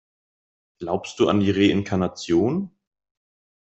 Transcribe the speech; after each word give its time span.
Glaubst 0.79 1.19
du 1.19 1.29
an 1.29 1.41
die 1.41 1.51
Reinkarnation? 1.51 2.71